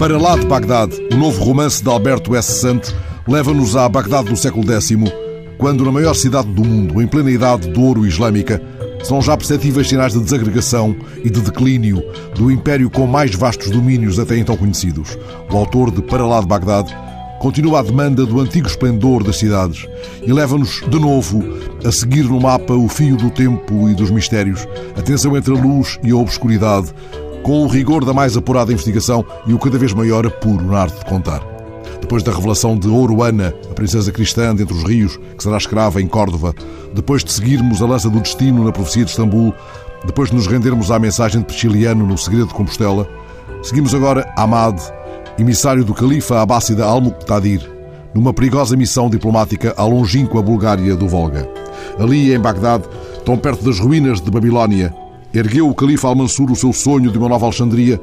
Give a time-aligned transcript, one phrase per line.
[0.00, 2.58] Para lá de Bagdade, o novo romance de Alberto S.
[2.58, 2.94] Santos
[3.28, 4.96] leva-nos à Bagdade do século X,
[5.58, 8.62] quando na maior cidade do mundo, em plena idade de ouro islâmica,
[9.02, 12.02] são já perceptíveis sinais de desagregação e de declínio
[12.34, 15.18] do império com mais vastos domínios até então conhecidos.
[15.52, 16.96] O autor de Para lá de Bagdade
[17.38, 19.86] continua a demanda do antigo esplendor das cidades
[20.26, 21.44] e leva-nos de novo
[21.84, 25.60] a seguir no mapa o fio do tempo e dos mistérios, a tensão entre a
[25.60, 26.90] luz e a obscuridade,
[27.42, 30.98] com o rigor da mais apurada investigação e o cada vez maior apuro na arte
[30.98, 31.42] de contar.
[32.00, 36.06] Depois da revelação de Oruana, a princesa cristã dentre os rios, que será escrava em
[36.06, 36.54] Córdoba,
[36.94, 39.54] depois de seguirmos a lança do destino na profecia de Istambul,
[40.04, 43.08] depois de nos rendermos à mensagem de Prisciliano no segredo de Compostela,
[43.62, 44.80] seguimos agora Ahmad,
[45.38, 47.60] emissário do califa Abássida al-Muqtadir,
[48.14, 51.48] numa perigosa missão diplomática à longínqua Bulgária do Volga.
[51.98, 52.84] Ali, em Bagdade,
[53.24, 54.92] tão perto das ruínas de Babilónia,
[55.32, 58.00] Ergueu o califa Al-Mansur o seu sonho de uma nova Alexandria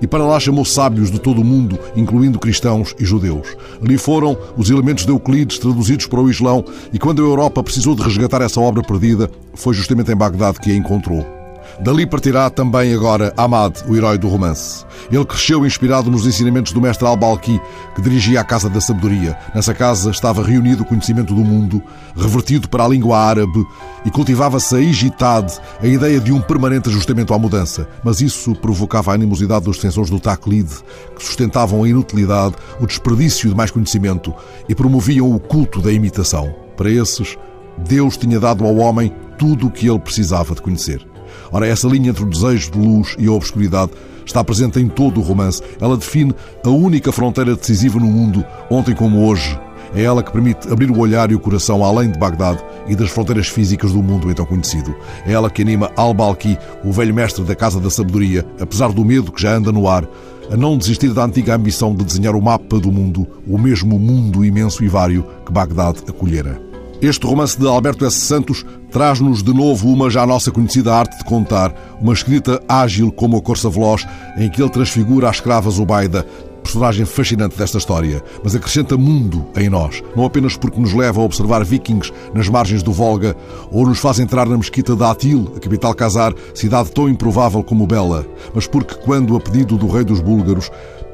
[0.00, 3.54] e para lá chamou sábios de todo o mundo, incluindo cristãos e judeus.
[3.82, 7.94] Ali foram os elementos de Euclides traduzidos para o Islão e quando a Europa precisou
[7.94, 11.39] de resgatar essa obra perdida, foi justamente em Bagdade que a encontrou.
[11.78, 14.84] Dali partirá também agora Ahmad, o herói do romance.
[15.10, 17.60] Ele cresceu inspirado nos ensinamentos do mestre Al-Balqui,
[17.94, 19.38] que dirigia a Casa da Sabedoria.
[19.54, 21.82] Nessa casa estava reunido o conhecimento do mundo,
[22.16, 23.66] revertido para a língua árabe,
[24.04, 27.88] e cultivava-se a higitade, a ideia de um permanente ajustamento à mudança.
[28.04, 30.68] Mas isso provocava a animosidade dos defensores do Taqlid,
[31.16, 34.34] que sustentavam a inutilidade, o desperdício de mais conhecimento
[34.68, 36.54] e promoviam o culto da imitação.
[36.76, 37.36] Para esses,
[37.78, 41.09] Deus tinha dado ao homem tudo o que ele precisava de conhecer.
[41.52, 43.92] Ora, essa linha entre o desejo de luz e a obscuridade
[44.24, 45.62] está presente em todo o romance.
[45.80, 46.34] Ela define
[46.64, 49.58] a única fronteira decisiva no mundo, ontem como hoje.
[49.94, 53.10] É ela que permite abrir o olhar e o coração além de Bagdade e das
[53.10, 54.94] fronteiras físicas do mundo então conhecido.
[55.26, 59.32] É ela que anima Al-Balqi, o velho mestre da Casa da Sabedoria, apesar do medo
[59.32, 60.06] que já anda no ar,
[60.48, 64.44] a não desistir da antiga ambição de desenhar o mapa do mundo, o mesmo mundo
[64.44, 66.69] imenso e vário que Bagdade acolhera.
[67.02, 68.14] Este romance de Alberto S.
[68.18, 73.38] Santos traz-nos de novo uma já nossa conhecida arte de contar, uma escrita ágil como
[73.38, 74.06] a Corsa Veloz,
[74.36, 76.26] em que ele transfigura a escrava Zubaida,
[76.62, 81.24] personagem fascinante desta história, mas acrescenta mundo em nós, não apenas porque nos leva a
[81.24, 83.34] observar vikings nas margens do Volga
[83.72, 87.86] ou nos faz entrar na mesquita de Atil, a capital casar, cidade tão improvável como
[87.86, 90.70] bela, mas porque, quando, a pedido do rei dos búlgaros,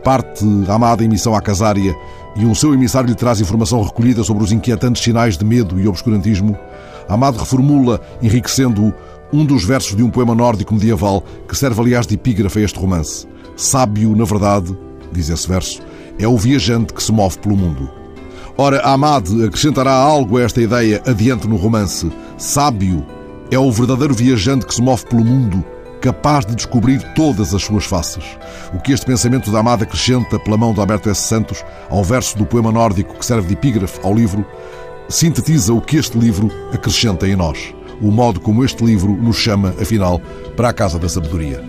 [0.06, 1.92] parte amada em missão à Casária
[2.36, 5.88] e um seu emissário lhe traz informação recolhida sobre os inquietantes sinais de medo e
[5.88, 6.56] obscurantismo,
[7.08, 8.94] Amado reformula, enriquecendo-o,
[9.32, 12.78] um dos versos de um poema nórdico medieval que serve, aliás, de epígrafe a este
[12.78, 13.26] romance.
[13.56, 14.78] Sábio, na verdade,
[15.10, 15.82] diz esse verso,
[16.20, 17.90] é o viajante que se move pelo mundo.
[18.56, 22.12] Ora, Amad acrescentará algo a esta ideia adiante no romance.
[22.38, 23.04] Sábio
[23.50, 25.64] é o verdadeiro viajante que se move pelo mundo
[26.06, 28.22] capaz de descobrir todas as suas faces.
[28.72, 31.22] O que este pensamento da amada acrescenta pela mão de Alberto S.
[31.22, 34.46] Santos ao verso do poema nórdico que serve de epígrafe ao livro,
[35.08, 39.74] sintetiza o que este livro acrescenta em nós, o modo como este livro nos chama,
[39.80, 40.20] afinal,
[40.56, 41.60] para a casa da sabedoria.